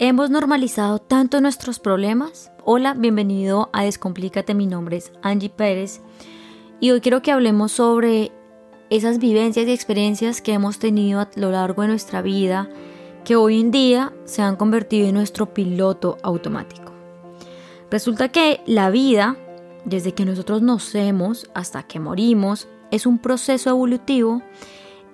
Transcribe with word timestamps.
¿Hemos 0.00 0.28
normalizado 0.28 0.98
tanto 0.98 1.40
nuestros 1.40 1.78
problemas? 1.78 2.50
Hola, 2.64 2.94
bienvenido 2.94 3.70
a 3.72 3.84
Descomplícate, 3.84 4.52
mi 4.52 4.66
nombre 4.66 4.96
es 4.96 5.12
Angie 5.22 5.50
Pérez 5.50 6.00
y 6.80 6.90
hoy 6.90 7.00
quiero 7.00 7.22
que 7.22 7.30
hablemos 7.30 7.70
sobre 7.70 8.32
esas 8.90 9.20
vivencias 9.20 9.68
y 9.68 9.72
experiencias 9.72 10.42
que 10.42 10.52
hemos 10.52 10.80
tenido 10.80 11.20
a 11.20 11.30
lo 11.36 11.52
largo 11.52 11.82
de 11.82 11.88
nuestra 11.88 12.22
vida 12.22 12.68
que 13.24 13.36
hoy 13.36 13.60
en 13.60 13.70
día 13.70 14.12
se 14.24 14.42
han 14.42 14.56
convertido 14.56 15.06
en 15.06 15.14
nuestro 15.14 15.54
piloto 15.54 16.18
automático. 16.24 16.92
Resulta 17.88 18.30
que 18.30 18.62
la 18.66 18.90
vida, 18.90 19.36
desde 19.84 20.12
que 20.12 20.24
nosotros 20.24 20.60
nacemos 20.60 21.48
hasta 21.54 21.84
que 21.84 22.00
morimos, 22.00 22.66
es 22.90 23.06
un 23.06 23.20
proceso 23.20 23.70
evolutivo 23.70 24.42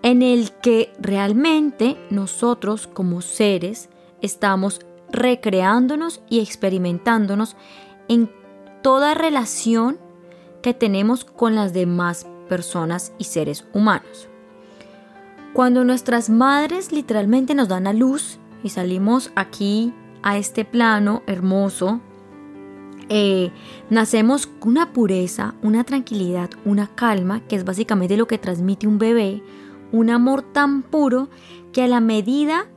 en 0.00 0.22
el 0.22 0.52
que 0.52 0.90
realmente 0.98 1.98
nosotros 2.08 2.86
como 2.86 3.20
seres 3.20 3.90
estamos 4.22 4.80
recreándonos 5.10 6.22
y 6.28 6.40
experimentándonos 6.40 7.56
en 8.08 8.30
toda 8.82 9.14
relación 9.14 9.98
que 10.62 10.74
tenemos 10.74 11.24
con 11.24 11.54
las 11.54 11.72
demás 11.72 12.26
personas 12.48 13.12
y 13.18 13.24
seres 13.24 13.64
humanos. 13.72 14.28
Cuando 15.52 15.84
nuestras 15.84 16.30
madres 16.30 16.92
literalmente 16.92 17.54
nos 17.54 17.68
dan 17.68 17.86
a 17.86 17.92
luz 17.92 18.38
y 18.62 18.68
salimos 18.68 19.32
aquí 19.34 19.92
a 20.22 20.36
este 20.36 20.64
plano 20.64 21.22
hermoso, 21.26 22.00
eh, 23.08 23.50
nacemos 23.88 24.46
con 24.46 24.70
una 24.70 24.92
pureza, 24.92 25.54
una 25.62 25.82
tranquilidad, 25.82 26.50
una 26.64 26.86
calma, 26.94 27.40
que 27.48 27.56
es 27.56 27.64
básicamente 27.64 28.16
lo 28.16 28.28
que 28.28 28.38
transmite 28.38 28.86
un 28.86 28.98
bebé, 28.98 29.42
un 29.90 30.10
amor 30.10 30.42
tan 30.42 30.82
puro 30.82 31.28
que 31.72 31.82
a 31.82 31.88
la 31.88 32.00
medida 32.00 32.68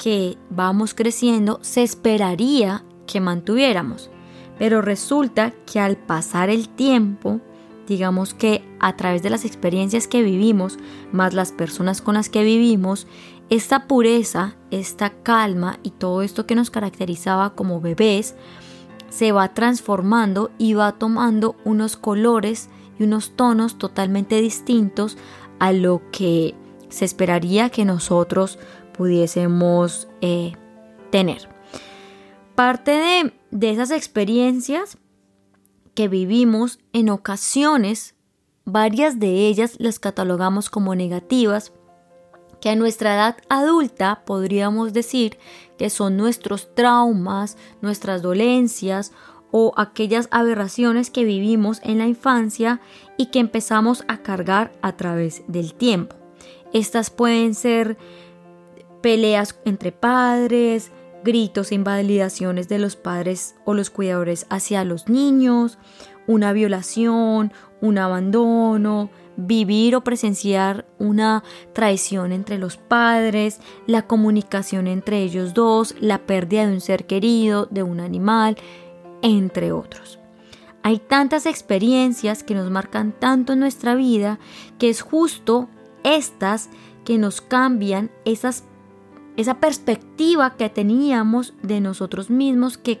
que 0.00 0.38
vamos 0.48 0.94
creciendo 0.94 1.58
se 1.60 1.82
esperaría 1.82 2.84
que 3.06 3.20
mantuviéramos. 3.20 4.10
Pero 4.58 4.80
resulta 4.80 5.52
que 5.66 5.78
al 5.78 5.98
pasar 5.98 6.48
el 6.48 6.70
tiempo, 6.70 7.40
digamos 7.86 8.32
que 8.32 8.64
a 8.78 8.96
través 8.96 9.22
de 9.22 9.28
las 9.28 9.44
experiencias 9.44 10.08
que 10.08 10.22
vivimos, 10.22 10.78
más 11.12 11.34
las 11.34 11.52
personas 11.52 12.00
con 12.00 12.14
las 12.14 12.30
que 12.30 12.44
vivimos, 12.44 13.06
esta 13.50 13.86
pureza, 13.86 14.56
esta 14.70 15.10
calma 15.10 15.78
y 15.82 15.90
todo 15.90 16.22
esto 16.22 16.46
que 16.46 16.54
nos 16.54 16.70
caracterizaba 16.70 17.54
como 17.54 17.82
bebés, 17.82 18.36
se 19.10 19.32
va 19.32 19.52
transformando 19.52 20.50
y 20.56 20.72
va 20.72 20.92
tomando 20.92 21.56
unos 21.64 21.98
colores 21.98 22.70
y 22.98 23.04
unos 23.04 23.36
tonos 23.36 23.76
totalmente 23.76 24.40
distintos 24.40 25.18
a 25.58 25.72
lo 25.72 26.00
que 26.10 26.54
se 26.88 27.04
esperaría 27.04 27.70
que 27.70 27.84
nosotros 27.84 28.58
pudiésemos 29.00 30.08
eh, 30.20 30.52
tener. 31.08 31.48
Parte 32.54 32.90
de, 32.90 33.32
de 33.50 33.70
esas 33.70 33.92
experiencias 33.92 34.98
que 35.94 36.06
vivimos 36.06 36.80
en 36.92 37.08
ocasiones, 37.08 38.14
varias 38.66 39.18
de 39.18 39.46
ellas 39.46 39.76
las 39.78 40.00
catalogamos 40.00 40.68
como 40.68 40.94
negativas, 40.94 41.72
que 42.60 42.68
a 42.68 42.76
nuestra 42.76 43.14
edad 43.14 43.36
adulta 43.48 44.22
podríamos 44.26 44.92
decir 44.92 45.38
que 45.78 45.88
son 45.88 46.18
nuestros 46.18 46.74
traumas, 46.74 47.56
nuestras 47.80 48.20
dolencias 48.20 49.12
o 49.50 49.72
aquellas 49.78 50.28
aberraciones 50.30 51.08
que 51.08 51.24
vivimos 51.24 51.80
en 51.84 51.96
la 51.96 52.06
infancia 52.06 52.82
y 53.16 53.30
que 53.30 53.38
empezamos 53.38 54.04
a 54.08 54.18
cargar 54.18 54.72
a 54.82 54.98
través 54.98 55.42
del 55.46 55.72
tiempo. 55.72 56.16
Estas 56.74 57.08
pueden 57.08 57.54
ser 57.54 57.96
peleas 59.00 59.58
entre 59.64 59.92
padres, 59.92 60.90
gritos 61.24 61.72
e 61.72 61.74
invalidaciones 61.74 62.68
de 62.68 62.78
los 62.78 62.96
padres 62.96 63.54
o 63.64 63.74
los 63.74 63.90
cuidadores 63.90 64.46
hacia 64.50 64.84
los 64.84 65.08
niños, 65.08 65.78
una 66.26 66.52
violación, 66.52 67.52
un 67.80 67.98
abandono, 67.98 69.10
vivir 69.36 69.96
o 69.96 70.02
presenciar 70.02 70.86
una 70.98 71.42
traición 71.72 72.32
entre 72.32 72.58
los 72.58 72.76
padres, 72.76 73.60
la 73.86 74.06
comunicación 74.06 74.86
entre 74.86 75.22
ellos 75.22 75.54
dos, 75.54 75.94
la 76.00 76.18
pérdida 76.18 76.66
de 76.66 76.74
un 76.74 76.80
ser 76.80 77.06
querido, 77.06 77.66
de 77.70 77.82
un 77.82 78.00
animal, 78.00 78.56
entre 79.22 79.72
otros. 79.72 80.18
Hay 80.82 80.98
tantas 80.98 81.46
experiencias 81.46 82.42
que 82.42 82.54
nos 82.54 82.70
marcan 82.70 83.12
tanto 83.12 83.52
en 83.52 83.60
nuestra 83.60 83.94
vida 83.94 84.38
que 84.78 84.88
es 84.88 85.02
justo 85.02 85.68
estas 86.04 86.70
que 87.04 87.18
nos 87.18 87.40
cambian 87.40 88.10
esas 88.24 88.64
esa 89.36 89.54
perspectiva 89.60 90.56
que 90.56 90.68
teníamos 90.68 91.54
de 91.62 91.80
nosotros 91.80 92.30
mismos 92.30 92.78
que 92.78 93.00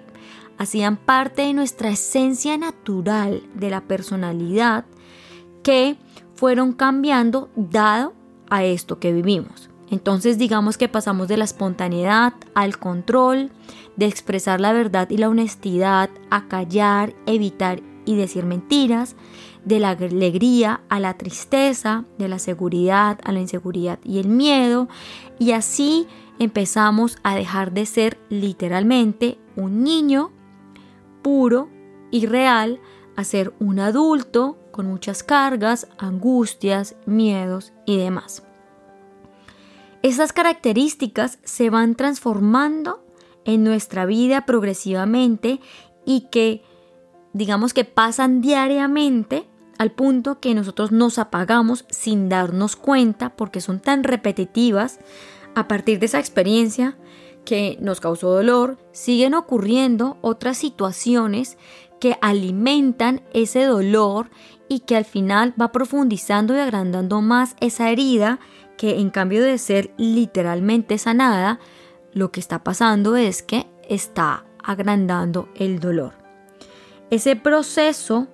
hacían 0.58 0.96
parte 0.96 1.42
de 1.42 1.54
nuestra 1.54 1.90
esencia 1.90 2.56
natural, 2.58 3.42
de 3.54 3.70
la 3.70 3.82
personalidad, 3.82 4.84
que 5.62 5.96
fueron 6.34 6.72
cambiando 6.72 7.48
dado 7.56 8.12
a 8.50 8.64
esto 8.64 8.98
que 8.98 9.12
vivimos. 9.12 9.70
Entonces 9.90 10.38
digamos 10.38 10.78
que 10.78 10.88
pasamos 10.88 11.28
de 11.28 11.36
la 11.36 11.44
espontaneidad 11.44 12.34
al 12.54 12.78
control, 12.78 13.50
de 13.96 14.06
expresar 14.06 14.60
la 14.60 14.72
verdad 14.72 15.10
y 15.10 15.16
la 15.16 15.28
honestidad, 15.28 16.10
a 16.30 16.46
callar, 16.46 17.14
evitar 17.26 17.82
y 18.04 18.16
decir 18.16 18.44
mentiras, 18.44 19.16
de 19.64 19.78
la 19.78 19.90
alegría 19.90 20.80
a 20.88 21.00
la 21.00 21.14
tristeza, 21.14 22.04
de 22.18 22.28
la 22.28 22.38
seguridad 22.38 23.18
a 23.24 23.32
la 23.32 23.40
inseguridad 23.40 23.98
y 24.04 24.18
el 24.18 24.28
miedo, 24.28 24.88
y 25.38 25.52
así 25.52 26.06
empezamos 26.38 27.18
a 27.22 27.34
dejar 27.34 27.72
de 27.72 27.86
ser 27.86 28.18
literalmente 28.30 29.38
un 29.56 29.84
niño 29.84 30.32
puro 31.22 31.68
y 32.10 32.26
real 32.26 32.80
a 33.16 33.24
ser 33.24 33.52
un 33.60 33.78
adulto 33.78 34.58
con 34.72 34.86
muchas 34.86 35.22
cargas, 35.22 35.88
angustias, 35.98 36.96
miedos 37.04 37.72
y 37.84 37.98
demás. 37.98 38.42
Estas 40.02 40.32
características 40.32 41.38
se 41.44 41.68
van 41.68 41.94
transformando 41.94 43.04
en 43.44 43.62
nuestra 43.64 44.06
vida 44.06 44.46
progresivamente 44.46 45.60
y 46.06 46.28
que 46.30 46.62
digamos 47.32 47.74
que 47.74 47.84
pasan 47.84 48.40
diariamente 48.40 49.48
al 49.78 49.92
punto 49.92 50.40
que 50.40 50.54
nosotros 50.54 50.92
nos 50.92 51.18
apagamos 51.18 51.86
sin 51.88 52.28
darnos 52.28 52.76
cuenta 52.76 53.30
porque 53.36 53.60
son 53.60 53.80
tan 53.80 54.04
repetitivas 54.04 54.98
a 55.54 55.68
partir 55.68 55.98
de 55.98 56.06
esa 56.06 56.18
experiencia 56.18 56.96
que 57.44 57.78
nos 57.80 58.00
causó 58.00 58.30
dolor, 58.30 58.78
siguen 58.92 59.34
ocurriendo 59.34 60.18
otras 60.20 60.58
situaciones 60.58 61.56
que 61.98 62.18
alimentan 62.20 63.22
ese 63.32 63.64
dolor 63.64 64.30
y 64.68 64.80
que 64.80 64.96
al 64.96 65.04
final 65.04 65.54
va 65.60 65.72
profundizando 65.72 66.54
y 66.54 66.58
agrandando 66.58 67.20
más 67.22 67.56
esa 67.60 67.90
herida 67.90 68.38
que 68.76 68.98
en 69.00 69.10
cambio 69.10 69.42
de 69.42 69.58
ser 69.58 69.92
literalmente 69.98 70.96
sanada, 70.98 71.58
lo 72.12 72.30
que 72.32 72.40
está 72.40 72.64
pasando 72.64 73.16
es 73.16 73.42
que 73.42 73.66
está 73.88 74.44
agrandando 74.62 75.48
el 75.54 75.80
dolor. 75.80 76.14
Ese 77.10 77.34
proceso 77.34 78.28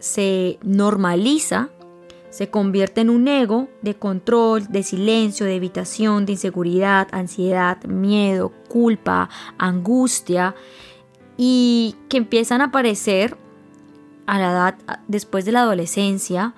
se 0.00 0.58
normaliza, 0.62 1.70
se 2.30 2.50
convierte 2.50 3.00
en 3.00 3.10
un 3.10 3.28
ego 3.28 3.68
de 3.80 3.94
control, 3.94 4.66
de 4.66 4.82
silencio, 4.82 5.46
de 5.46 5.54
evitación, 5.54 6.26
de 6.26 6.32
inseguridad, 6.32 7.08
ansiedad, 7.12 7.82
miedo, 7.84 8.52
culpa, 8.68 9.28
angustia 9.56 10.56
y 11.36 11.94
que 12.08 12.16
empiezan 12.16 12.60
a 12.60 12.66
aparecer 12.66 13.36
a 14.26 14.38
la 14.38 14.50
edad 14.50 14.78
después 15.06 15.44
de 15.44 15.52
la 15.52 15.60
adolescencia 15.60 16.54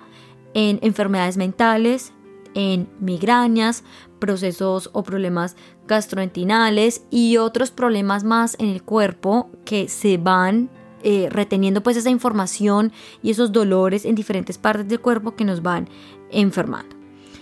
en 0.55 0.79
enfermedades 0.81 1.37
mentales, 1.37 2.11
en 2.55 2.89
migrañas, 2.99 3.83
procesos 4.19 4.89
o 4.93 5.03
problemas 5.03 5.55
gastrointestinales 5.87 7.05
y 7.11 7.37
otros 7.37 7.69
problemas 7.71 8.23
más 8.23 8.55
en 8.59 8.69
el 8.69 8.83
cuerpo 8.83 9.51
que 9.63 9.87
se 9.87 10.17
van 10.17 10.69
eh, 11.03 11.27
reteniendo 11.29 11.81
pues 11.83 11.97
esa 11.97 12.09
información 12.09 12.91
y 13.21 13.31
esos 13.31 13.51
dolores 13.51 14.05
en 14.05 14.15
diferentes 14.15 14.57
partes 14.57 14.87
del 14.87 14.99
cuerpo 14.99 15.35
que 15.35 15.45
nos 15.45 15.61
van 15.61 15.89
enfermando. 16.31 16.95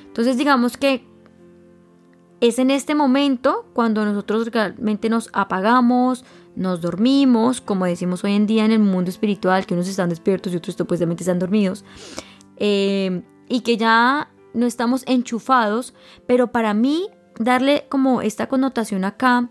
Entonces 0.07 0.37
digamos 0.37 0.77
que 0.77 1.03
es 2.41 2.57
en 2.59 2.71
este 2.71 2.95
momento 2.95 3.65
cuando 3.73 4.05
nosotros 4.05 4.47
realmente 4.47 5.09
nos 5.09 5.29
apagamos, 5.33 6.23
nos 6.55 6.81
dormimos, 6.81 7.61
como 7.61 7.85
decimos 7.85 8.23
hoy 8.23 8.33
en 8.33 8.47
día 8.47 8.65
en 8.65 8.71
el 8.71 8.79
mundo 8.79 9.09
espiritual, 9.09 9.65
que 9.65 9.73
unos 9.73 9.87
están 9.87 10.09
despiertos 10.09 10.53
y 10.53 10.57
otros 10.57 10.75
supuestamente 10.75 11.23
están 11.23 11.39
dormidos, 11.39 11.83
eh, 12.57 13.23
y 13.47 13.61
que 13.61 13.77
ya 13.77 14.29
no 14.53 14.65
estamos 14.65 15.03
enchufados, 15.07 15.93
pero 16.27 16.51
para 16.51 16.73
mí 16.73 17.07
darle 17.39 17.85
como 17.89 18.21
esta 18.21 18.47
connotación 18.47 19.03
acá, 19.05 19.49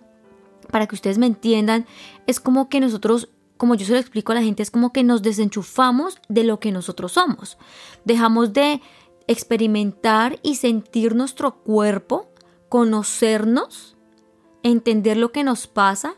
para 0.70 0.86
que 0.86 0.94
ustedes 0.94 1.18
me 1.18 1.26
entiendan, 1.26 1.86
es 2.26 2.40
como 2.40 2.68
que 2.68 2.80
nosotros 2.80 3.30
como 3.58 3.74
yo 3.74 3.84
se 3.84 3.92
lo 3.92 3.98
explico 3.98 4.32
a 4.32 4.36
la 4.36 4.42
gente, 4.42 4.62
es 4.62 4.70
como 4.70 4.92
que 4.92 5.04
nos 5.04 5.20
desenchufamos 5.20 6.18
de 6.30 6.44
lo 6.44 6.58
que 6.58 6.72
nosotros 6.72 7.12
somos. 7.12 7.58
Dejamos 8.06 8.54
de 8.54 8.80
experimentar 9.26 10.38
y 10.42 10.54
sentir 10.54 11.14
nuestro 11.14 11.62
cuerpo, 11.62 12.30
conocernos 12.70 13.98
entender 14.62 15.16
lo 15.16 15.32
que 15.32 15.42
nos 15.44 15.66
pasa, 15.66 16.14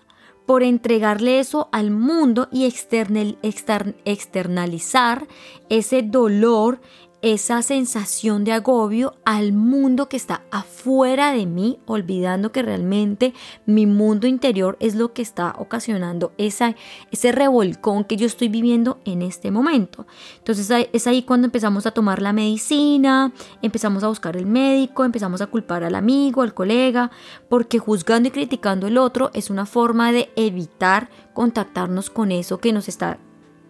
por 0.47 0.63
entregarle 0.63 1.39
eso 1.39 1.69
al 1.71 1.91
mundo 1.93 2.49
y 2.51 2.65
externalizar 2.65 5.29
ese 5.69 6.03
dolor, 6.03 6.81
esa 7.23 7.61
sensación 7.63 8.45
de 8.45 8.53
agobio 8.53 9.15
al 9.25 9.53
mundo 9.53 10.09
que 10.09 10.17
está 10.17 10.43
afuera 10.51 11.33
de 11.33 11.47
mí, 11.47 11.79
olvidando 11.87 12.53
que 12.53 12.63
realmente 12.63 13.35
mi 13.67 13.87
mundo 13.87 14.27
interior 14.27 14.77
es 14.81 14.95
lo 14.95 15.13
que 15.13 15.23
está 15.23 15.55
ocasionando 15.59 16.33
esa, 16.39 16.75
ese 17.11 17.33
revolcón 17.33 18.05
que 18.05 18.17
yo 18.17 18.27
estoy 18.27 18.49
viviendo 18.49 19.01
en 19.05 19.23
este 19.23 19.51
momento. 19.51 20.07
Entonces 20.39 20.89
es 20.93 21.07
ahí 21.07 21.23
cuando 21.23 21.47
empezamos 21.47 21.87
a 21.87 21.91
tomar 21.91 22.23
la 22.23 22.33
medicina, 22.33 23.33
empezamos 23.63 24.03
a 24.03 24.09
buscar 24.09 24.37
el 24.37 24.47
médico, 24.47 25.05
empezamos 25.05 25.41
a 25.41 25.47
culpar 25.47 25.85
al 25.85 25.95
amigo, 25.95 26.43
al 26.43 26.55
colega, 26.55 27.11
porque 27.49 27.79
juzgando 27.79 28.29
y 28.29 28.33
criticando 28.33 28.87
el 28.87 28.97
otro 28.97 29.31
es 29.35 29.51
una 29.51 29.67
forma 29.67 30.13
de 30.13 30.31
evitar 30.37 31.11
contactarnos 31.35 32.11
con 32.11 32.33
eso 32.33 32.59
que 32.59 32.73
nos 32.73 32.89
está 32.89 33.19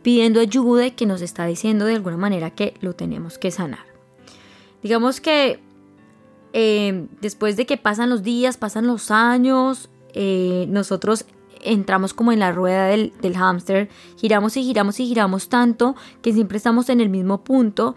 pidiendo 0.03 0.41
ayuda 0.41 0.87
y 0.87 0.91
que 0.93 1.07
nos 1.07 1.23
está 1.23 1.47
diciendo 1.47 1.85
de 1.85 1.95
alguna 1.95 2.17
manera 2.17 2.51
que 2.51 2.75
lo 2.81 2.95
tenemos 2.95 3.39
que 3.39 3.51
sanar. 3.51 3.85
Digamos 4.83 5.21
que 5.21 5.61
eh, 6.53 7.07
después 7.21 7.57
de 7.57 7.67
que 7.67 7.77
pasan 7.77 8.11
los 8.11 8.23
días, 8.23 8.57
pasan 8.57 8.87
los 8.87 9.11
años, 9.11 9.91
eh, 10.15 10.67
nosotros 10.69 11.27
entramos 11.63 12.15
como 12.15 12.33
en 12.33 12.39
la 12.39 12.53
rueda 12.53 12.87
del, 12.87 13.13
del 13.21 13.37
hámster, 13.37 13.91
giramos 14.17 14.57
y 14.57 14.65
giramos 14.65 14.99
y 14.99 15.07
giramos 15.07 15.49
tanto 15.49 15.95
que 16.23 16.33
siempre 16.33 16.57
estamos 16.57 16.89
en 16.89 17.01
el 17.01 17.11
mismo 17.11 17.45
punto 17.45 17.95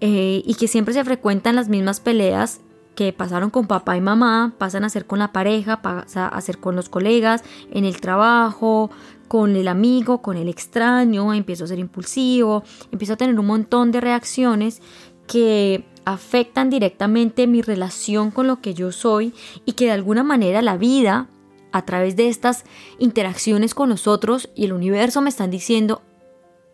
eh, 0.00 0.42
y 0.46 0.54
que 0.54 0.68
siempre 0.68 0.94
se 0.94 1.04
frecuentan 1.04 1.56
las 1.56 1.68
mismas 1.68 2.00
peleas 2.00 2.60
que 2.94 3.12
pasaron 3.12 3.50
con 3.50 3.66
papá 3.66 3.96
y 3.96 4.00
mamá, 4.00 4.54
pasan 4.58 4.84
a 4.84 4.88
ser 4.88 5.06
con 5.06 5.18
la 5.18 5.32
pareja, 5.32 5.82
pasa 5.82 6.28
a 6.28 6.40
ser 6.40 6.58
con 6.58 6.76
los 6.76 6.88
colegas, 6.88 7.42
en 7.70 7.84
el 7.84 8.00
trabajo, 8.00 8.90
con 9.30 9.54
el 9.54 9.68
amigo, 9.68 10.22
con 10.22 10.36
el 10.36 10.48
extraño, 10.48 11.32
empiezo 11.32 11.62
a 11.62 11.68
ser 11.68 11.78
impulsivo, 11.78 12.64
empiezo 12.90 13.12
a 13.12 13.16
tener 13.16 13.38
un 13.38 13.46
montón 13.46 13.92
de 13.92 14.00
reacciones 14.00 14.82
que 15.28 15.84
afectan 16.04 16.68
directamente 16.68 17.46
mi 17.46 17.62
relación 17.62 18.32
con 18.32 18.48
lo 18.48 18.60
que 18.60 18.74
yo 18.74 18.90
soy 18.90 19.32
y 19.64 19.74
que 19.74 19.84
de 19.84 19.92
alguna 19.92 20.24
manera 20.24 20.62
la 20.62 20.76
vida, 20.76 21.28
a 21.70 21.84
través 21.84 22.16
de 22.16 22.26
estas 22.26 22.64
interacciones 22.98 23.72
con 23.72 23.88
los 23.88 24.08
otros 24.08 24.50
y 24.56 24.64
el 24.64 24.72
universo 24.72 25.20
me 25.20 25.28
están 25.28 25.52
diciendo 25.52 26.02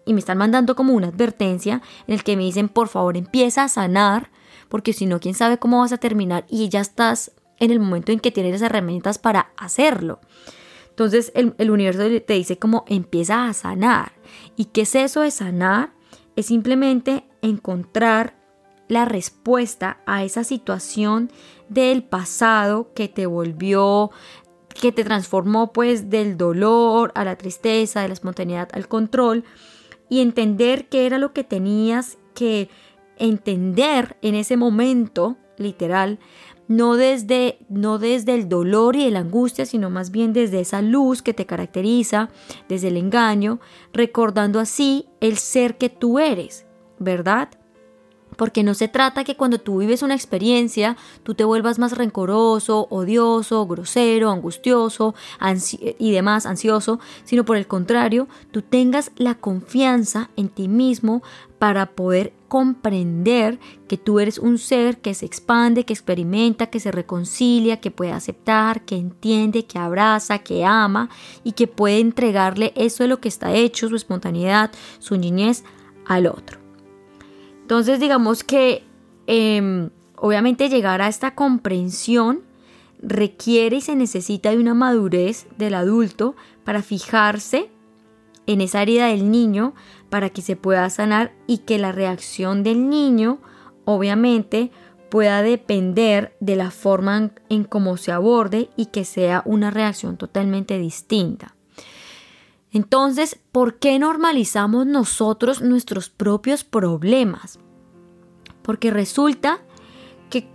y 0.06 0.14
me 0.14 0.20
están 0.20 0.38
mandando 0.38 0.74
como 0.76 0.94
una 0.94 1.08
advertencia 1.08 1.82
en 2.06 2.14
el 2.14 2.24
que 2.24 2.38
me 2.38 2.44
dicen 2.44 2.70
por 2.70 2.88
favor 2.88 3.18
empieza 3.18 3.64
a 3.64 3.68
sanar 3.68 4.30
porque 4.70 4.94
si 4.94 5.04
no 5.04 5.20
quién 5.20 5.34
sabe 5.34 5.58
cómo 5.58 5.80
vas 5.80 5.92
a 5.92 5.98
terminar 5.98 6.46
y 6.48 6.70
ya 6.70 6.80
estás 6.80 7.32
en 7.58 7.70
el 7.70 7.80
momento 7.80 8.12
en 8.12 8.20
que 8.20 8.30
tienes 8.30 8.52
las 8.52 8.62
herramientas 8.62 9.18
para 9.18 9.50
hacerlo. 9.58 10.20
Entonces 10.96 11.30
el, 11.34 11.70
universo 11.70 12.00
te 12.24 12.32
dice 12.32 12.58
como 12.58 12.86
empieza 12.88 13.46
a 13.46 13.52
sanar. 13.52 14.12
¿Y 14.56 14.66
qué 14.66 14.80
es 14.80 14.94
eso 14.94 15.20
de 15.20 15.30
sanar? 15.30 15.92
Es 16.36 16.46
simplemente 16.46 17.26
encontrar 17.42 18.34
la 18.88 19.04
respuesta 19.04 20.00
a 20.06 20.24
esa 20.24 20.42
situación 20.42 21.30
del 21.68 22.02
pasado 22.02 22.94
que 22.94 23.08
te 23.08 23.26
volvió, 23.26 24.10
que 24.80 24.90
te 24.90 25.04
transformó 25.04 25.70
pues 25.70 26.08
del 26.08 26.38
dolor 26.38 27.12
a 27.14 27.24
la 27.24 27.36
tristeza, 27.36 28.00
de 28.00 28.08
la 28.08 28.14
espontaneidad 28.14 28.70
al 28.72 28.88
control 28.88 29.44
y 30.08 30.22
entender 30.22 30.88
qué 30.88 31.04
era 31.04 31.18
lo 31.18 31.34
que 31.34 31.44
tenías 31.44 32.16
que 32.34 32.70
entender 33.18 34.16
en 34.22 34.34
ese 34.34 34.56
momento 34.56 35.36
literal 35.58 36.20
no 36.68 36.96
desde, 36.96 37.58
no 37.68 37.98
desde 37.98 38.34
el 38.34 38.48
dolor 38.48 38.96
y 38.96 39.10
la 39.10 39.20
angustia, 39.20 39.66
sino 39.66 39.90
más 39.90 40.10
bien 40.10 40.32
desde 40.32 40.60
esa 40.60 40.82
luz 40.82 41.22
que 41.22 41.34
te 41.34 41.46
caracteriza, 41.46 42.30
desde 42.68 42.88
el 42.88 42.96
engaño, 42.96 43.60
recordando 43.92 44.60
así 44.60 45.06
el 45.20 45.36
ser 45.38 45.78
que 45.78 45.88
tú 45.88 46.18
eres, 46.18 46.66
¿verdad? 46.98 47.50
Porque 48.36 48.62
no 48.62 48.74
se 48.74 48.88
trata 48.88 49.24
que 49.24 49.36
cuando 49.36 49.58
tú 49.58 49.78
vives 49.78 50.02
una 50.02 50.14
experiencia, 50.14 50.96
tú 51.22 51.34
te 51.34 51.44
vuelvas 51.44 51.78
más 51.78 51.96
rencoroso, 51.96 52.86
odioso, 52.90 53.66
grosero, 53.66 54.30
angustioso 54.30 55.14
y 55.98 56.12
demás, 56.12 56.44
ansioso, 56.44 57.00
sino 57.24 57.44
por 57.44 57.56
el 57.56 57.66
contrario, 57.66 58.28
tú 58.50 58.60
tengas 58.60 59.10
la 59.16 59.36
confianza 59.36 60.30
en 60.36 60.48
ti 60.48 60.68
mismo 60.68 61.22
para 61.58 61.86
poder 61.92 62.34
comprender 62.48 63.58
que 63.88 63.96
tú 63.96 64.20
eres 64.20 64.38
un 64.38 64.58
ser 64.58 64.98
que 64.98 65.14
se 65.14 65.26
expande, 65.26 65.84
que 65.84 65.92
experimenta, 65.92 66.66
que 66.66 66.80
se 66.80 66.92
reconcilia, 66.92 67.80
que 67.80 67.90
puede 67.90 68.12
aceptar, 68.12 68.84
que 68.84 68.96
entiende, 68.96 69.66
que 69.66 69.78
abraza, 69.78 70.38
que 70.38 70.64
ama 70.64 71.08
y 71.44 71.52
que 71.52 71.66
puede 71.66 72.00
entregarle 72.00 72.72
eso 72.76 73.04
de 73.04 73.08
lo 73.08 73.20
que 73.20 73.28
está 73.28 73.54
hecho, 73.54 73.88
su 73.88 73.96
espontaneidad, 73.96 74.70
su 74.98 75.16
niñez 75.16 75.64
al 76.06 76.26
otro. 76.26 76.60
Entonces 77.62 77.98
digamos 78.00 78.44
que 78.44 78.84
em, 79.26 79.90
obviamente 80.16 80.68
llegar 80.68 81.02
a 81.02 81.08
esta 81.08 81.34
comprensión 81.34 82.42
requiere 83.02 83.76
y 83.76 83.80
se 83.80 83.96
necesita 83.96 84.50
de 84.50 84.58
una 84.58 84.74
madurez 84.74 85.46
del 85.58 85.74
adulto 85.74 86.36
para 86.64 86.82
fijarse 86.82 87.70
en 88.46 88.60
esa 88.60 88.82
herida 88.82 89.08
del 89.08 89.30
niño 89.30 89.74
para 90.10 90.30
que 90.30 90.42
se 90.42 90.56
pueda 90.56 90.88
sanar 90.90 91.34
y 91.46 91.58
que 91.58 91.78
la 91.78 91.92
reacción 91.92 92.62
del 92.62 92.88
niño 92.88 93.40
obviamente 93.84 94.70
pueda 95.10 95.42
depender 95.42 96.36
de 96.40 96.56
la 96.56 96.70
forma 96.70 97.30
en, 97.48 97.64
cómo 97.64 97.96
se 97.96 98.12
aborde 98.12 98.70
y 98.76 98.86
que 98.86 99.04
sea 99.04 99.42
una 99.44 99.70
reacción 99.70 100.16
totalmente 100.16 100.78
distinta. 100.78 101.54
Entonces, 102.72 103.38
¿por 103.52 103.78
qué 103.78 103.98
normalizamos 103.98 104.86
nosotros 104.86 105.62
nuestros 105.62 106.10
propios 106.10 106.64
problemas? 106.64 107.58
Porque 108.62 108.90
resulta 108.90 109.60
que 110.28 110.48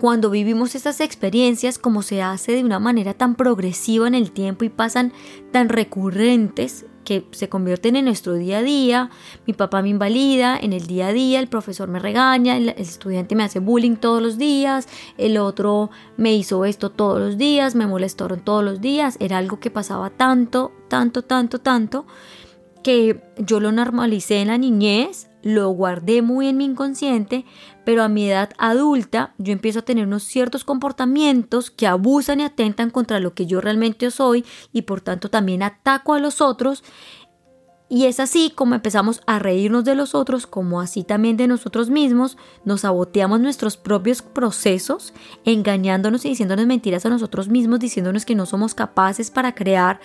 cuando 0.00 0.30
vivimos 0.30 0.74
estas 0.74 1.00
experiencias, 1.00 1.78
como 1.78 2.02
se 2.02 2.22
hace 2.22 2.52
de 2.52 2.64
una 2.64 2.80
manera 2.80 3.14
tan 3.14 3.36
progresiva 3.36 4.08
en 4.08 4.14
el 4.14 4.32
tiempo 4.32 4.64
y 4.64 4.70
pasan 4.70 5.12
tan 5.52 5.68
recurrentes, 5.68 6.86
que 7.04 7.26
se 7.32 7.48
convierten 7.48 7.96
en 7.96 8.06
nuestro 8.06 8.34
día 8.34 8.58
a 8.58 8.62
día. 8.62 9.10
Mi 9.46 9.52
papá 9.52 9.82
me 9.82 9.88
invalida 9.88 10.58
en 10.58 10.72
el 10.72 10.86
día 10.86 11.08
a 11.08 11.12
día, 11.12 11.40
el 11.40 11.48
profesor 11.48 11.88
me 11.88 11.98
regaña, 11.98 12.56
el, 12.56 12.70
estudiante 12.70 13.34
me 13.34 13.44
hace 13.44 13.58
bullying 13.58 13.96
todos 13.96 14.22
los 14.22 14.38
días, 14.38 14.88
el 15.18 15.38
otro 15.38 15.90
me 16.16 16.34
hizo 16.34 16.64
esto 16.64 16.90
todos 16.90 17.18
los 17.18 17.38
días, 17.38 17.74
me 17.74 17.86
molestaron 17.86 18.40
todos 18.40 18.64
los 18.64 18.80
días. 18.80 19.16
Era 19.20 19.38
algo 19.38 19.60
que 19.60 19.70
pasaba 19.70 20.10
tanto, 20.10 20.72
tanto, 20.88 21.22
tanto, 21.22 21.58
tanto, 21.60 22.06
que 22.82 23.22
yo 23.38 23.60
lo 23.60 23.72
normalicé 23.72 24.40
en 24.40 24.48
la 24.48 24.58
niñez, 24.58 25.28
lo 25.42 25.68
guardé 25.70 26.22
muy 26.22 26.48
en 26.48 26.56
mi 26.56 26.64
inconsciente, 26.64 27.44
pero 27.84 28.02
a 28.02 28.08
mi 28.08 28.28
edad 28.28 28.50
adulta 28.58 29.34
yo 29.38 29.52
empiezo 29.52 29.80
a 29.80 29.84
tener 29.84 30.06
unos 30.06 30.22
ciertos 30.22 30.64
comportamientos 30.64 31.70
que 31.70 31.86
abusan 31.86 32.40
y 32.40 32.44
atentan 32.44 32.90
contra 32.90 33.20
lo 33.20 33.34
que 33.34 33.46
yo 33.46 33.60
realmente 33.60 34.10
soy 34.10 34.44
y 34.72 34.82
por 34.82 35.00
tanto 35.00 35.30
también 35.30 35.62
ataco 35.62 36.14
a 36.14 36.20
los 36.20 36.40
otros. 36.40 36.84
Y 37.94 38.06
es 38.06 38.20
así 38.20 38.50
como 38.54 38.74
empezamos 38.74 39.20
a 39.26 39.38
reírnos 39.38 39.84
de 39.84 39.94
los 39.94 40.14
otros, 40.14 40.46
como 40.46 40.80
así 40.80 41.04
también 41.04 41.36
de 41.36 41.46
nosotros 41.46 41.90
mismos, 41.90 42.38
nos 42.64 42.80
saboteamos 42.80 43.38
nuestros 43.38 43.76
propios 43.76 44.22
procesos, 44.22 45.12
engañándonos 45.44 46.24
y 46.24 46.30
diciéndonos 46.30 46.64
mentiras 46.64 47.04
a 47.04 47.10
nosotros 47.10 47.50
mismos, 47.50 47.80
diciéndonos 47.80 48.24
que 48.24 48.34
no 48.34 48.46
somos 48.46 48.74
capaces 48.74 49.30
para 49.30 49.54
crear 49.54 50.00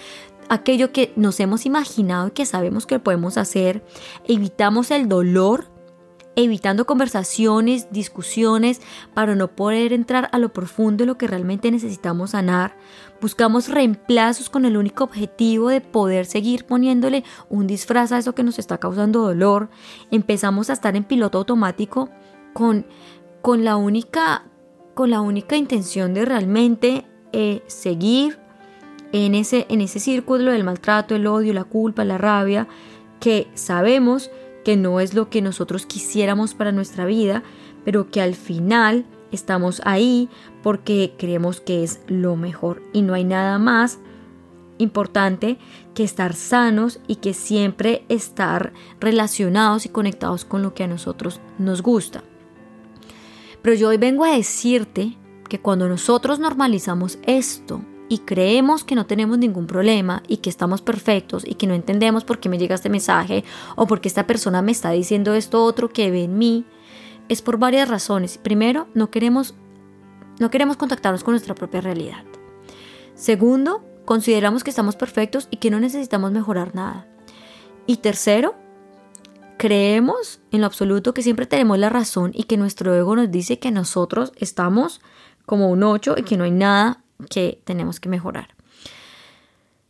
aquello 0.50 0.92
que 0.92 1.14
nos 1.16 1.40
hemos 1.40 1.66
imaginado 1.66 2.28
y 2.28 2.32
que 2.32 2.46
sabemos 2.46 2.86
que 2.86 3.00
podemos 3.00 3.38
hacer, 3.38 3.86
evitamos 4.28 4.92
el 4.92 5.08
dolor, 5.08 5.70
evitando 6.36 6.86
conversaciones, 6.86 7.88
discusiones, 7.90 8.82
para 9.14 9.34
no 9.34 9.48
poder 9.48 9.94
entrar 9.94 10.28
a 10.34 10.40
lo 10.40 10.52
profundo 10.52 11.04
de 11.04 11.06
lo 11.06 11.18
que 11.18 11.28
realmente 11.28 11.72
necesitamos 11.72 12.32
sanar. 12.32 12.76
Buscamos 13.20 13.70
reemplazos 13.70 14.50
con 14.50 14.66
el 14.66 14.78
único 14.78 15.04
objetivo 15.04 15.70
de 15.70 15.82
poder 15.82 16.26
seguir 16.26 16.66
poniéndole 16.66 17.24
un 17.50 17.66
disfraz 17.66 18.12
a 18.12 18.20
eso 18.20 18.36
que 18.36 18.44
nos 18.44 18.60
está 18.60 18.78
causando 18.78 19.22
dolor. 19.22 19.70
Empezamos 20.12 20.70
a 20.70 20.74
estar 20.74 20.96
en 20.96 21.04
piloto 21.04 21.40
automático 21.40 22.10
con, 22.54 22.86
con, 23.42 23.64
la, 23.64 23.76
única, 23.76 24.46
con 24.94 25.10
la 25.10 25.22
única 25.22 25.58
intención 25.58 26.14
de 26.14 26.26
realmente 26.26 27.06
eh, 27.34 27.64
seguir 27.68 28.38
en 29.12 29.36
ese, 29.36 29.66
en 29.70 29.82
ese 29.82 30.00
círculo 30.00 30.52
del 30.52 30.64
maltrato, 30.64 31.16
el 31.16 31.28
odio, 31.28 31.54
la 31.54 31.64
culpa, 31.64 32.06
la 32.06 32.18
rabia, 32.18 32.68
que 33.20 33.48
sabemos 33.56 34.30
que 34.64 34.78
no 34.78 35.00
es 35.00 35.14
lo 35.14 35.30
que 35.30 35.42
nosotros 35.42 35.86
quisiéramos 35.86 36.54
para 36.54 36.72
nuestra 36.72 37.06
vida, 37.06 37.42
pero 37.86 38.12
que 38.12 38.22
al 38.22 38.36
final 38.36 39.06
estamos 39.32 39.82
ahí 39.86 40.30
porque 40.64 41.14
creemos 41.18 41.62
que 41.62 41.84
es 41.84 42.02
lo 42.08 42.36
mejor 42.36 42.82
y 42.94 43.02
no 43.02 43.14
hay 43.14 43.24
nada 43.24 43.60
más 43.60 44.00
importante 44.78 45.58
que 45.94 46.04
estar 46.04 46.34
sanos 46.34 47.00
y 47.08 47.16
que 47.16 47.34
siempre 47.34 48.06
estar 48.10 48.74
relacionados 49.00 49.86
y 49.86 49.90
conectados 49.90 50.46
con 50.46 50.62
lo 50.62 50.74
que 50.74 50.84
a 50.84 50.88
nosotros 50.88 51.42
nos 51.58 51.82
gusta. 51.82 52.24
Pero 53.62 53.76
yo 53.76 53.90
hoy 53.90 53.98
vengo 53.98 54.24
a 54.24 54.32
decirte 54.32 55.18
que 55.50 55.60
cuando 55.60 55.88
nosotros 55.90 56.40
normalizamos 56.40 57.18
esto, 57.24 57.82
y 58.10 58.20
creemos 58.20 58.84
que 58.84 58.96
no 58.96 59.06
tenemos 59.06 59.38
ningún 59.38 59.68
problema 59.68 60.24
y 60.28 60.38
que 60.38 60.50
estamos 60.50 60.82
perfectos 60.82 61.44
y 61.46 61.56
que 61.56 61.68
no 61.68 61.74
entendemos 61.74 62.24
por 62.24 62.40
qué 62.40 62.50
me 62.50 62.58
llega 62.58 62.76
este 62.76 62.90
mensaje 62.90 63.44
o 63.76 63.88
por 63.88 64.02
qué 64.02 64.08
esta 64.08 64.28
persona 64.28 64.62
me 64.62 64.72
está 64.72 64.92
diciendo 64.92 65.34
esto 65.34 65.64
otro 65.64 65.90
que 65.90 66.10
ve 66.12 66.24
en 66.24 66.38
mí, 66.38 66.66
es 67.30 67.42
por 67.42 67.58
varias 67.58 67.90
razones. 67.90 68.38
Primero, 68.38 68.88
no 68.94 69.10
queremos, 69.12 69.56
no 70.40 70.50
queremos 70.50 70.78
contactarnos 70.78 71.24
con 71.24 71.34
nuestra 71.34 71.56
propia 71.56 71.82
realidad. 71.82 72.24
Segundo, 73.16 73.84
consideramos 74.06 74.64
que 74.64 74.70
estamos 74.70 74.96
perfectos 74.96 75.48
y 75.52 75.58
que 75.58 75.72
no 75.72 75.80
necesitamos 75.80 76.32
mejorar 76.32 76.76
nada. 76.76 77.08
Y 77.86 77.98
tercero, 77.98 78.56
creemos 79.58 80.40
en 80.52 80.62
lo 80.62 80.68
absoluto 80.68 81.14
que 81.14 81.24
siempre 81.24 81.46
tenemos 81.46 81.80
la 81.80 81.90
razón 81.90 82.32
y 82.34 82.44
que 82.44 82.58
nuestro 82.58 82.94
ego 82.94 83.16
nos 83.16 83.32
dice 83.32 83.60
que 83.60 83.72
nosotros 83.72 84.32
estamos 84.36 85.02
como 85.46 85.70
un 85.70 85.84
8 85.84 86.16
y 86.18 86.24
que 86.24 86.38
no 86.38 86.44
hay 86.44 86.52
nada 86.52 87.04
que 87.30 87.62
tenemos 87.64 88.00
que 88.00 88.10
mejorar. 88.10 88.57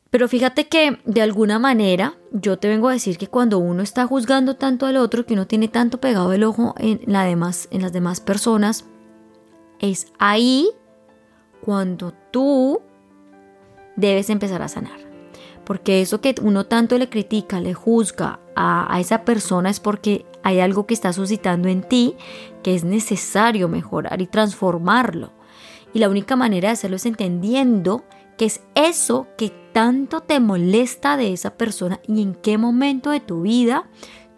Pero 0.09 0.27
fíjate 0.27 0.67
que 0.67 0.99
de 1.05 1.21
alguna 1.21 1.59
manera 1.59 2.15
yo 2.31 2.57
te 2.57 2.67
vengo 2.67 2.89
a 2.89 2.93
decir 2.93 3.17
que 3.17 3.27
cuando 3.27 3.59
uno 3.59 3.83
está 3.83 4.05
juzgando 4.07 4.55
tanto 4.55 4.85
al 4.85 4.97
otro, 4.97 5.25
que 5.25 5.33
uno 5.33 5.47
tiene 5.47 5.67
tanto 5.67 5.99
pegado 5.99 6.31
el 6.33 6.43
ojo 6.43 6.75
en, 6.77 7.01
la 7.05 7.23
demás, 7.23 7.67
en 7.71 7.81
las 7.81 7.91
demás 7.91 8.21
personas, 8.21 8.85
es 9.79 10.07
ahí 10.17 10.69
cuando 11.61 12.13
tú 12.31 12.81
debes 13.95 14.29
empezar 14.29 14.61
a 14.61 14.69
sanar. 14.69 14.99
Porque 15.65 16.01
eso 16.01 16.21
que 16.21 16.33
uno 16.41 16.65
tanto 16.65 16.97
le 16.97 17.09
critica, 17.09 17.59
le 17.59 17.73
juzga 17.73 18.39
a, 18.55 18.93
a 18.93 19.01
esa 19.01 19.25
persona 19.25 19.69
es 19.69 19.81
porque 19.81 20.25
hay 20.41 20.61
algo 20.61 20.85
que 20.85 20.93
está 20.93 21.11
suscitando 21.11 21.67
en 21.67 21.81
ti 21.83 22.15
que 22.63 22.73
es 22.73 22.85
necesario 22.85 23.67
mejorar 23.67 24.21
y 24.21 24.27
transformarlo. 24.27 25.31
Y 25.93 25.99
la 25.99 26.09
única 26.09 26.37
manera 26.37 26.69
de 26.69 26.73
hacerlo 26.73 26.95
es 26.95 27.05
entendiendo 27.05 28.05
que 28.37 28.45
es 28.45 28.61
eso 28.75 29.27
que 29.37 29.51
tanto 29.73 30.21
te 30.21 30.39
molesta 30.39 31.17
de 31.17 31.33
esa 31.33 31.57
persona 31.57 31.99
y 32.07 32.21
en 32.21 32.35
qué 32.35 32.57
momento 32.57 33.09
de 33.09 33.19
tu 33.19 33.41
vida 33.41 33.89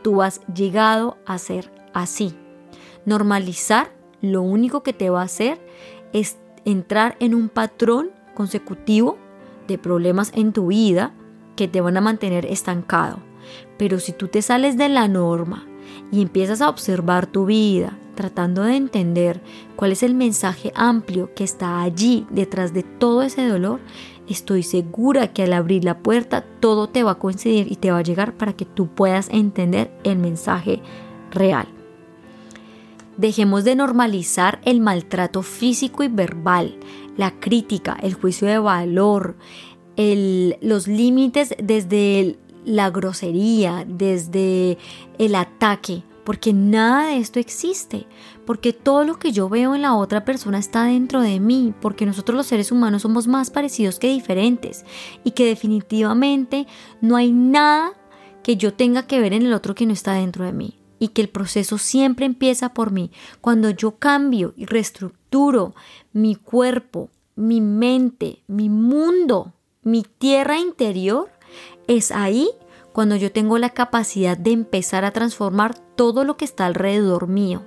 tú 0.01 0.22
has 0.22 0.41
llegado 0.48 1.18
a 1.25 1.38
ser 1.38 1.72
así. 1.94 2.36
Normalizar 3.06 3.94
lo 4.22 4.41
único 4.41 4.84
que 4.84 4.94
te 4.94 5.10
va 5.10 5.22
a 5.22 5.25
hacer 5.25 5.60
es 6.13 6.38
entrar 6.65 7.15
en 7.20 7.36
un 7.36 7.50
patrón 7.50 8.12
consecutivo 8.34 9.18
de 9.68 9.77
problemas 9.77 10.32
en 10.34 10.53
tu 10.53 10.68
vida 10.68 11.13
que 11.56 11.68
te 11.68 11.82
van 11.82 11.98
a 11.98 12.01
mantener 12.01 12.46
estancado. 12.46 13.20
Pero 13.77 14.00
si 14.00 14.12
tú 14.13 14.27
te 14.27 14.41
sales 14.41 14.77
de 14.77 14.89
la 14.89 15.08
norma 15.08 15.68
y 16.12 16.22
empiezas 16.22 16.62
a 16.62 16.70
observar 16.70 17.27
tu 17.27 17.46
vida, 17.46 17.98
tratando 18.20 18.64
de 18.64 18.76
entender 18.76 19.40
cuál 19.78 19.94
es 19.94 20.04
el 20.04 20.14
mensaje 20.14 20.74
amplio 20.76 21.34
que 21.34 21.46
está 21.46 21.82
allí 21.82 22.28
detrás 22.30 22.74
de 22.74 22.84
todo 22.84 23.22
ese 23.22 23.48
dolor, 23.48 23.80
estoy 24.28 24.62
segura 24.62 25.32
que 25.32 25.44
al 25.44 25.54
abrir 25.54 25.86
la 25.86 26.00
puerta 26.00 26.44
todo 26.60 26.90
te 26.90 27.02
va 27.02 27.12
a 27.12 27.18
coincidir 27.18 27.72
y 27.72 27.78
te 27.78 27.92
va 27.92 28.00
a 28.00 28.04
llegar 28.04 28.36
para 28.36 28.52
que 28.52 28.66
tú 28.66 28.88
puedas 28.88 29.30
entender 29.30 29.90
el 30.04 30.18
mensaje 30.18 30.82
real. 31.32 31.70
Dejemos 33.16 33.64
de 33.64 33.78
normalizar 33.78 34.60
el 34.66 34.82
maltrato 34.82 35.42
físico 35.42 36.04
y 36.04 36.10
verbal, 36.10 36.78
la 37.16 37.40
crítica, 37.40 37.98
el 38.04 38.16
juicio 38.16 38.50
de 38.50 38.60
valor, 38.60 39.38
los 39.96 40.90
límites 40.90 41.56
desde 41.58 42.38
la 42.66 42.90
grosería, 42.90 43.86
desde 43.88 44.78
el 45.18 45.36
ataque 45.36 46.04
porque 46.30 46.54
nada 46.54 47.08
de 47.08 47.18
esto 47.18 47.40
existe, 47.40 48.06
porque 48.46 48.72
todo 48.72 49.04
lo 49.04 49.18
que 49.18 49.32
yo 49.32 49.50
veo 49.50 49.74
en 49.74 49.82
la 49.82 49.96
otra 49.96 50.26
persona 50.26 50.60
está 50.60 50.84
dentro 50.84 51.22
de 51.22 51.40
mí, 51.40 51.74
porque 51.82 52.06
nosotros 52.06 52.38
los 52.38 52.46
seres 52.46 52.72
humanos 52.72 53.02
somos 53.02 53.26
más 53.26 53.50
parecidos 53.50 53.98
que 53.98 54.10
diferentes 54.10 54.86
y 55.24 55.32
que 55.32 55.48
definitivamente 55.48 56.68
no 57.02 57.16
hay 57.16 57.32
nada 57.32 57.94
que 58.44 58.58
yo 58.58 58.76
tenga 58.76 59.08
que 59.08 59.20
ver 59.20 59.34
en 59.34 59.42
el 59.42 59.54
otro 59.54 59.74
que 59.74 59.88
no 59.88 59.94
está 59.94 60.14
dentro 60.14 60.46
de 60.46 60.54
mí 60.54 60.78
y 61.00 61.08
que 61.08 61.24
el 61.24 61.30
proceso 61.30 61.80
siempre 61.80 62.28
empieza 62.28 62.76
por 62.76 62.92
mí. 62.92 63.10
Cuando 63.42 63.72
yo 63.72 63.96
cambio 63.98 64.54
y 64.56 64.68
reestructuro 64.68 65.74
mi 66.14 66.36
cuerpo, 66.36 67.10
mi 67.36 67.60
mente, 67.60 68.44
mi 68.46 68.70
mundo, 68.70 69.54
mi 69.82 70.04
tierra 70.04 70.60
interior, 70.60 71.32
es 71.88 72.12
ahí 72.12 72.52
cuando 73.00 73.15
yo 73.15 73.32
tengo 73.32 73.58
la 73.60 73.70
capacidad 73.70 74.38
de 74.38 74.51
empezar 74.51 75.06
a 75.06 75.12
transformar 75.12 75.74
todo 75.96 76.25
lo 76.25 76.36
que 76.36 76.44
está 76.44 76.65
alrededor 76.65 77.29
mío. 77.29 77.63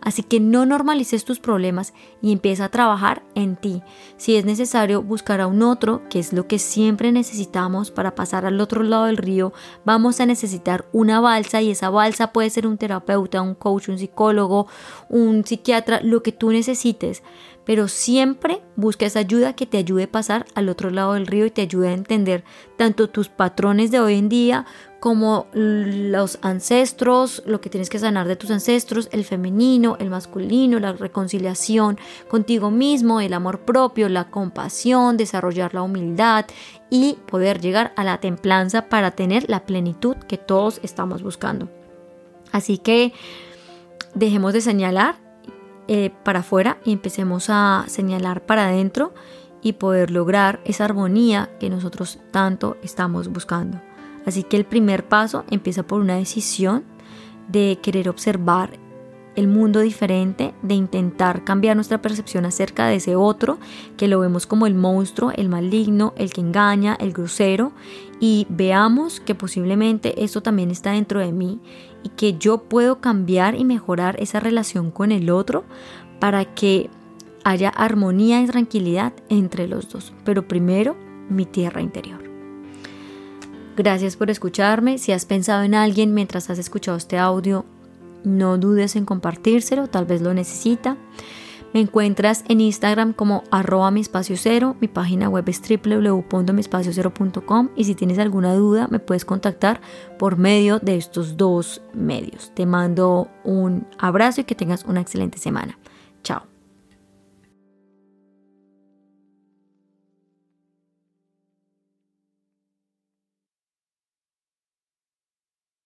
Así 0.00 0.22
que 0.22 0.40
no 0.40 0.64
normalices 0.64 1.26
tus 1.26 1.38
problemas 1.38 1.92
y 2.22 2.32
empieza 2.32 2.64
a 2.64 2.70
trabajar 2.70 3.22
en 3.34 3.56
ti. 3.56 3.82
Si 4.16 4.36
es 4.36 4.46
necesario 4.46 5.02
buscar 5.02 5.42
a 5.42 5.48
un 5.48 5.60
otro, 5.60 6.08
que 6.08 6.18
es 6.18 6.32
lo 6.32 6.46
que 6.46 6.58
siempre 6.58 7.12
necesitamos 7.12 7.90
para 7.90 8.14
pasar 8.14 8.46
al 8.46 8.58
otro 8.58 8.82
lado 8.82 9.04
del 9.04 9.18
río, 9.18 9.52
vamos 9.84 10.18
a 10.18 10.24
necesitar 10.24 10.86
una 10.92 11.20
balsa 11.20 11.60
y 11.60 11.72
esa 11.72 11.90
balsa 11.90 12.32
puede 12.32 12.48
ser 12.48 12.66
un 12.66 12.78
terapeuta, 12.78 13.42
un 13.42 13.54
coach, 13.54 13.90
un 13.90 13.98
psicólogo, 13.98 14.66
un 15.10 15.44
psiquiatra, 15.44 16.00
lo 16.02 16.22
que 16.22 16.32
tú 16.32 16.52
necesites 16.52 17.22
pero 17.70 17.86
siempre 17.86 18.62
busca 18.74 19.06
esa 19.06 19.20
ayuda 19.20 19.52
que 19.52 19.64
te 19.64 19.78
ayude 19.78 20.02
a 20.02 20.10
pasar 20.10 20.44
al 20.56 20.68
otro 20.68 20.90
lado 20.90 21.12
del 21.12 21.28
río 21.28 21.46
y 21.46 21.52
te 21.52 21.62
ayude 21.62 21.90
a 21.90 21.92
entender 21.92 22.42
tanto 22.76 23.08
tus 23.08 23.28
patrones 23.28 23.92
de 23.92 24.00
hoy 24.00 24.18
en 24.18 24.28
día 24.28 24.66
como 24.98 25.46
los 25.52 26.40
ancestros, 26.42 27.44
lo 27.46 27.60
que 27.60 27.70
tienes 27.70 27.88
que 27.88 28.00
sanar 28.00 28.26
de 28.26 28.34
tus 28.34 28.50
ancestros, 28.50 29.08
el 29.12 29.24
femenino, 29.24 29.96
el 30.00 30.10
masculino, 30.10 30.80
la 30.80 30.94
reconciliación 30.94 31.96
contigo 32.28 32.72
mismo, 32.72 33.20
el 33.20 33.34
amor 33.34 33.60
propio, 33.60 34.08
la 34.08 34.32
compasión, 34.32 35.16
desarrollar 35.16 35.72
la 35.72 35.82
humildad 35.82 36.46
y 36.90 37.18
poder 37.28 37.60
llegar 37.60 37.92
a 37.94 38.02
la 38.02 38.18
templanza 38.18 38.88
para 38.88 39.12
tener 39.12 39.48
la 39.48 39.64
plenitud 39.64 40.16
que 40.16 40.38
todos 40.38 40.80
estamos 40.82 41.22
buscando. 41.22 41.68
Así 42.50 42.78
que 42.78 43.12
dejemos 44.16 44.54
de 44.54 44.60
señalar 44.60 45.29
eh, 45.92 46.12
para 46.22 46.38
afuera 46.38 46.78
y 46.84 46.92
empecemos 46.92 47.46
a 47.48 47.84
señalar 47.88 48.46
para 48.46 48.68
adentro 48.68 49.12
y 49.60 49.72
poder 49.72 50.12
lograr 50.12 50.60
esa 50.64 50.84
armonía 50.84 51.50
que 51.58 51.68
nosotros 51.68 52.20
tanto 52.30 52.76
estamos 52.80 53.26
buscando. 53.26 53.80
Así 54.24 54.44
que 54.44 54.56
el 54.56 54.64
primer 54.64 55.08
paso 55.08 55.44
empieza 55.50 55.82
por 55.82 56.00
una 56.00 56.14
decisión 56.14 56.84
de 57.48 57.80
querer 57.82 58.08
observar 58.08 58.78
el 59.34 59.48
mundo 59.48 59.80
diferente, 59.80 60.54
de 60.62 60.74
intentar 60.74 61.42
cambiar 61.42 61.74
nuestra 61.74 62.00
percepción 62.00 62.44
acerca 62.46 62.86
de 62.86 62.96
ese 62.96 63.16
otro, 63.16 63.58
que 63.96 64.06
lo 64.06 64.20
vemos 64.20 64.46
como 64.46 64.68
el 64.68 64.76
monstruo, 64.76 65.32
el 65.34 65.48
maligno, 65.48 66.14
el 66.16 66.32
que 66.32 66.40
engaña, 66.40 66.96
el 67.00 67.12
grosero, 67.12 67.72
y 68.20 68.46
veamos 68.48 69.18
que 69.18 69.34
posiblemente 69.34 70.22
esto 70.22 70.40
también 70.40 70.70
está 70.70 70.92
dentro 70.92 71.18
de 71.18 71.32
mí 71.32 71.60
y 72.02 72.10
que 72.10 72.38
yo 72.38 72.64
puedo 72.64 73.00
cambiar 73.00 73.54
y 73.54 73.64
mejorar 73.64 74.16
esa 74.20 74.40
relación 74.40 74.90
con 74.90 75.12
el 75.12 75.30
otro 75.30 75.64
para 76.18 76.44
que 76.44 76.90
haya 77.44 77.68
armonía 77.70 78.42
y 78.42 78.46
tranquilidad 78.46 79.12
entre 79.28 79.66
los 79.66 79.88
dos. 79.88 80.12
Pero 80.24 80.46
primero, 80.46 80.96
mi 81.28 81.46
tierra 81.46 81.80
interior. 81.80 82.20
Gracias 83.76 84.16
por 84.16 84.30
escucharme. 84.30 84.98
Si 84.98 85.12
has 85.12 85.24
pensado 85.24 85.62
en 85.62 85.74
alguien 85.74 86.12
mientras 86.12 86.50
has 86.50 86.58
escuchado 86.58 86.96
este 86.96 87.18
audio, 87.18 87.64
no 88.24 88.58
dudes 88.58 88.96
en 88.96 89.04
compartírselo, 89.06 89.86
tal 89.86 90.04
vez 90.04 90.20
lo 90.20 90.34
necesita. 90.34 90.96
Me 91.72 91.80
encuentras 91.80 92.44
en 92.48 92.60
Instagram 92.60 93.12
como 93.12 93.44
arroba 93.50 93.90
mi 93.90 94.00
espacio 94.00 94.36
cero, 94.36 94.76
mi 94.80 94.88
página 94.88 95.28
web 95.28 95.44
es 95.48 95.62
www.miespaciocero.com 95.62 97.68
y 97.76 97.84
si 97.84 97.94
tienes 97.94 98.18
alguna 98.18 98.54
duda 98.54 98.88
me 98.88 98.98
puedes 98.98 99.24
contactar 99.24 99.80
por 100.18 100.36
medio 100.36 100.80
de 100.80 100.96
estos 100.96 101.36
dos 101.36 101.80
medios. 101.94 102.52
Te 102.54 102.66
mando 102.66 103.28
un 103.44 103.86
abrazo 103.98 104.40
y 104.40 104.44
que 104.44 104.56
tengas 104.56 104.84
una 104.84 105.00
excelente 105.00 105.38
semana. 105.38 105.78
Chao. 106.24 106.42